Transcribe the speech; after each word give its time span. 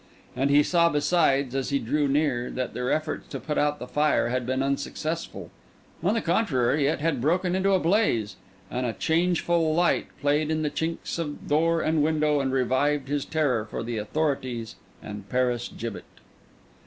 And 0.35 0.49
he 0.49 0.63
saw 0.63 0.89
besides, 0.89 1.53
as 1.53 1.69
he 1.69 1.77
drew 1.77 2.07
near, 2.07 2.49
that 2.49 2.73
their 2.73 2.91
efforts 2.91 3.27
to 3.27 3.39
put 3.39 3.59
out 3.59 3.77
the 3.77 3.85
fire 3.85 4.29
had 4.29 4.47
been 4.47 4.63
unsuccessful; 4.63 5.51
on 6.01 6.15
the 6.15 6.21
contrary, 6.21 6.87
it 6.87 7.01
had 7.01 7.21
broken 7.21 7.53
into 7.55 7.73
a 7.73 7.79
blaze, 7.79 8.35
and 8.71 8.83
a 8.87 8.93
changeful 8.93 9.75
light 9.75 10.07
played 10.19 10.49
in 10.49 10.63
the 10.63 10.71
chinks 10.71 11.19
of 11.19 11.47
door 11.47 11.81
and 11.81 12.01
window, 12.01 12.39
and 12.39 12.51
revived 12.51 13.09
his 13.09 13.25
terror 13.25 13.63
for 13.63 13.83
the 13.83 13.99
authorities 13.99 14.75
and 15.03 15.29
Paris 15.29 15.67
gibbet. 15.67 16.05